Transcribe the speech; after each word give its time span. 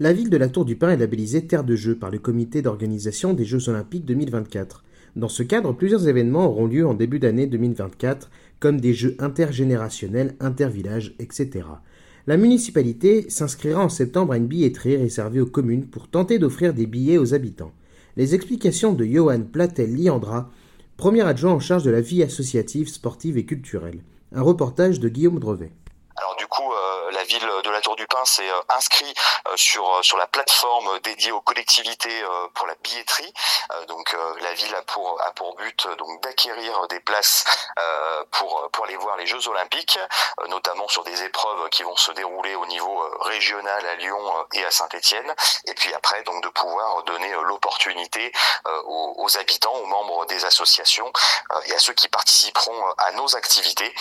La 0.00 0.14
ville 0.14 0.30
de 0.30 0.38
la 0.38 0.48
Tour 0.48 0.64
du 0.64 0.74
Pin 0.74 0.90
est 0.90 0.96
labellisée 0.96 1.46
Terre 1.46 1.64
de 1.64 1.76
Jeux 1.76 1.96
par 1.96 2.10
le 2.10 2.18
comité 2.18 2.62
d'organisation 2.62 3.34
des 3.34 3.44
Jeux 3.44 3.68
Olympiques 3.68 4.06
2024. 4.06 4.84
Dans 5.16 5.28
ce 5.28 5.42
cadre, 5.42 5.74
plusieurs 5.74 6.08
événements 6.08 6.46
auront 6.46 6.66
lieu 6.66 6.86
en 6.86 6.94
début 6.94 7.18
d'année 7.18 7.46
2024, 7.46 8.30
comme 8.58 8.80
des 8.80 8.94
jeux 8.94 9.14
intergénérationnels, 9.18 10.34
intervillages, 10.40 11.14
etc. 11.18 11.66
La 12.26 12.38
municipalité 12.38 13.28
s'inscrira 13.28 13.84
en 13.84 13.90
septembre 13.90 14.32
à 14.32 14.38
une 14.38 14.46
billetterie 14.46 14.96
réservée 14.96 15.40
aux 15.40 15.46
communes 15.46 15.86
pour 15.86 16.08
tenter 16.08 16.38
d'offrir 16.38 16.72
des 16.72 16.86
billets 16.86 17.18
aux 17.18 17.34
habitants. 17.34 17.72
Les 18.16 18.34
explications 18.34 18.94
de 18.94 19.04
Johan 19.04 19.42
Platel-Liandra, 19.42 20.50
premier 20.96 21.22
adjoint 21.22 21.52
en 21.52 21.60
charge 21.60 21.84
de 21.84 21.90
la 21.90 22.00
vie 22.00 22.22
associative, 22.22 22.88
sportive 22.88 23.36
et 23.36 23.44
culturelle. 23.44 24.02
Un 24.32 24.42
reportage 24.42 25.00
de 25.00 25.10
Guillaume 25.10 25.38
Drevet. 25.38 25.72
Alors 26.16 26.36
du 26.38 26.46
coup, 26.46 26.62
euh, 26.62 27.11
la 27.22 27.26
ville 27.28 27.48
de 27.62 27.70
la 27.70 27.80
Tour 27.80 27.94
du 27.94 28.06
Pin 28.08 28.24
s'est 28.24 28.50
euh, 28.50 28.62
inscrit 28.70 29.14
euh, 29.46 29.56
sur 29.56 30.04
sur 30.04 30.16
la 30.16 30.26
plateforme 30.26 30.98
dédiée 31.00 31.30
aux 31.30 31.40
collectivités 31.40 32.24
pour 32.54 32.66
la 32.66 32.74
billetterie. 32.82 33.32
donc 33.86 34.16
la 34.40 34.52
ville 34.54 34.74
a 34.74 34.82
pour 34.82 35.20
a 35.22 35.30
pour 35.32 35.54
but 35.56 35.86
donc 35.98 36.22
d'acquérir 36.22 36.86
des 36.88 37.00
places 37.00 37.44
pour 38.30 38.68
pour 38.72 38.84
aller 38.84 38.96
voir 38.96 39.16
les 39.16 39.26
Jeux 39.26 39.46
Olympiques, 39.48 39.98
notamment 40.48 40.88
sur 40.88 41.04
des 41.04 41.22
épreuves 41.22 41.68
qui 41.70 41.82
vont 41.82 41.96
se 41.96 42.10
dérouler 42.12 42.54
au 42.54 42.66
niveau 42.66 42.94
régional 43.20 43.86
à 43.86 43.94
Lyon 43.96 44.46
et 44.54 44.64
à 44.64 44.70
Saint-Étienne. 44.70 45.34
Et 45.66 45.74
puis 45.74 45.92
après 45.94 46.22
donc 46.22 46.42
de 46.42 46.48
pouvoir 46.48 47.02
donner 47.04 47.32
l'opportunité 47.42 48.32
aux, 48.84 49.14
aux, 49.18 49.36
habitants, 49.36 49.74
aux 49.74 49.86
membres 49.86 50.26
des 50.26 50.44
associations 50.44 51.10
et 51.66 51.74
à 51.74 51.78
ceux 51.78 51.94
qui 51.94 52.08
participeront 52.08 52.84
à 52.98 53.12
nos 53.12 53.36
activités 53.36 53.94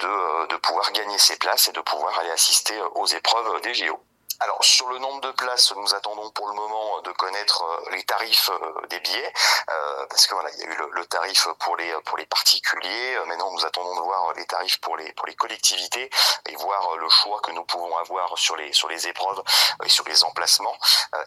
de 0.00 0.46
de 0.46 0.56
pouvoir 0.56 0.90
gagner 0.92 1.18
ces 1.18 1.36
places 1.36 1.68
et 1.68 1.72
de 1.72 1.80
pouvoir 1.80 2.18
aller 2.18 2.30
assister 2.30 2.53
aux 2.94 3.06
épreuves 3.06 3.60
des 3.62 3.74
JO. 3.74 3.98
Alors 4.40 4.64
sur 4.64 4.88
le 4.88 4.98
nombre 4.98 5.20
de 5.20 5.30
places, 5.30 5.72
nous 5.76 5.94
attendons 5.94 6.28
pour 6.30 6.48
le 6.48 6.54
moment 6.54 7.00
de 7.02 7.12
connaître 7.12 7.62
euh, 7.62 7.90
les 7.92 8.02
tarifs 8.02 8.50
euh, 8.50 8.86
des 8.88 8.98
billets, 9.00 9.32
euh, 9.70 10.06
parce 10.06 10.26
que 10.26 10.34
voilà, 10.34 10.50
il 10.54 10.60
y 10.60 10.62
a 10.64 10.66
eu 10.66 10.76
le, 10.92 11.06
tarif 11.06 11.46
pour 11.60 11.76
les 11.76 11.92
pour 12.04 12.16
les 12.18 12.26
particuliers. 12.26 13.18
Maintenant, 13.26 13.52
nous 13.52 13.64
attendons 13.64 13.94
de 13.94 14.00
voir 14.00 14.32
les 14.34 14.44
tarifs 14.46 14.80
pour 14.80 14.96
les 14.96 15.12
pour 15.12 15.26
les 15.26 15.34
collectivités 15.36 16.10
et 16.46 16.56
voir 16.56 16.96
le 16.96 17.08
choix 17.08 17.40
que 17.42 17.52
nous 17.52 17.64
pouvons 17.64 17.96
avoir 17.98 18.36
sur 18.36 18.56
les 18.56 18.72
sur 18.72 18.88
les 18.88 19.06
épreuves 19.06 19.40
et 19.84 19.88
sur 19.88 20.04
les 20.08 20.24
emplacements. 20.24 20.76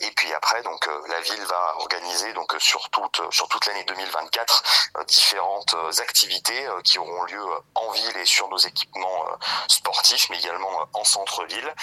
Et 0.00 0.10
puis 0.12 0.32
après, 0.34 0.62
donc 0.62 0.88
la 1.08 1.20
ville 1.20 1.44
va 1.46 1.74
organiser 1.78 2.32
donc 2.34 2.54
sur 2.58 2.88
toute 2.90 3.20
sur 3.30 3.48
toute 3.48 3.66
l'année 3.66 3.84
2024 3.84 4.62
différentes 5.06 5.74
activités 5.98 6.68
qui 6.84 6.98
auront 6.98 7.24
lieu 7.24 7.44
en 7.74 7.90
ville 7.90 8.16
et 8.18 8.26
sur 8.26 8.48
nos 8.48 8.58
équipements 8.58 9.24
sportifs, 9.68 10.28
mais 10.30 10.38
également 10.38 10.86
en 10.92 11.04
centre-ville. 11.04 11.74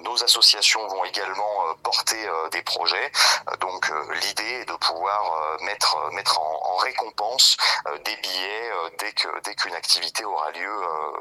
Nos 0.00 0.22
associations 0.22 0.59
vont 0.88 1.04
également 1.04 1.68
euh, 1.68 1.74
porter 1.82 2.26
euh, 2.26 2.48
des 2.50 2.62
projets. 2.62 3.10
Euh, 3.50 3.56
donc 3.56 3.90
l'idée 4.22 4.60
est 4.60 4.64
de 4.64 4.76
pouvoir 4.76 5.58
mettre 5.62 5.96
mettre 6.12 6.38
en, 6.40 6.76
récompense 6.76 7.56
des 8.04 8.16
billets 8.16 8.70
dès 8.98 9.12
que 9.12 9.28
dès 9.40 9.54
qu'une 9.54 9.74
activité 9.74 10.24
aura 10.24 10.50
lieu 10.52 10.72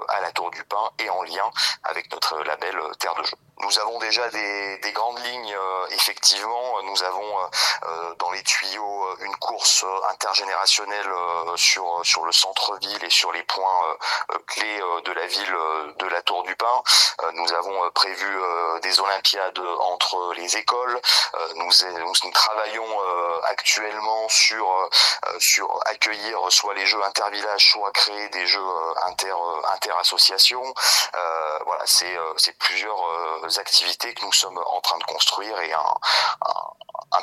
à 0.07 0.21
la 0.21 0.31
Tour 0.31 0.51
du 0.51 0.63
Pin 0.63 0.89
et 0.99 1.09
en 1.09 1.21
lien 1.23 1.51
avec 1.83 2.11
notre 2.13 2.39
label 2.43 2.79
Terre 2.99 3.15
de 3.15 3.23
Jeu. 3.23 3.35
Nous 3.61 3.77
avons 3.79 3.99
déjà 3.99 4.29
des, 4.29 4.77
des 4.77 4.91
grandes 4.93 5.19
lignes, 5.25 5.55
effectivement. 5.91 6.81
Nous 6.83 7.03
avons 7.03 7.49
dans 8.19 8.31
les 8.31 8.43
tuyaux 8.43 9.17
une 9.19 9.35
course 9.35 9.85
intergénérationnelle 10.11 11.09
sur 11.55 11.99
sur 12.03 12.25
le 12.25 12.31
centre-ville 12.31 13.03
et 13.03 13.09
sur 13.09 13.33
les 13.33 13.43
points 13.43 13.97
clés 14.47 14.81
de 15.03 15.11
la 15.11 15.27
ville 15.27 15.57
de 15.97 16.07
la 16.07 16.21
Tour 16.21 16.43
du 16.43 16.55
Pin. 16.55 16.83
Nous 17.33 17.51
avons 17.53 17.91
prévu 17.91 18.39
des 18.81 18.99
Entre 19.79 20.33
les 20.35 20.57
écoles. 20.57 20.99
Euh, 21.35 21.53
nous, 21.55 22.31
travaillons 22.31 23.01
euh, 23.01 23.41
actuellement 23.43 24.27
sur 24.29 24.67
euh, 24.71 24.89
sur 25.39 25.67
accueillir 25.85 26.39
soit 26.49 26.73
les 26.73 26.85
jeux 26.85 27.01
intervillages, 27.03 27.71
soit 27.71 27.91
créer 27.91 28.29
des 28.29 28.47
jeux 28.47 28.71
inter 29.05 29.33
interassociations. 29.73 30.73
voilà, 31.65 31.83
c'est 31.85 32.57
plusieurs 32.57 33.59
activités 33.59 34.13
que 34.13 34.25
nous 34.25 34.33
sommes 34.33 34.57
en 34.57 34.81
train 34.81 34.97
de 34.97 35.03
construire 35.03 35.59
et 35.59 35.73
un, 35.73 35.95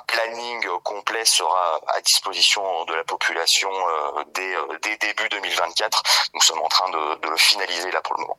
planning 0.07 0.69
complet 0.85 1.25
sera 1.25 1.81
à 1.89 2.01
disposition 2.01 2.85
de 2.85 2.95
la 2.95 3.05
population 3.05 3.71
dès, 4.29 4.97
début 4.99 5.29
2024. 5.29 6.03
Nous 6.35 6.41
sommes 6.41 6.61
en 6.61 6.69
train 6.69 6.91
de 6.91 7.29
le 7.29 7.37
finaliser 7.37 7.91
là 7.91 8.01
pour 8.03 8.15
le 8.15 8.23
moment. 8.23 8.39